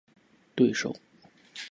[0.55, 0.95] 对手